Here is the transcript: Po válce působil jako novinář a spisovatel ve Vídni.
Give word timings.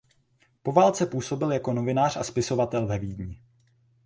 Po 0.63 0.71
válce 0.71 1.05
působil 1.05 1.51
jako 1.51 1.73
novinář 1.73 2.17
a 2.17 2.23
spisovatel 2.23 2.87
ve 2.87 2.99
Vídni. 2.99 3.41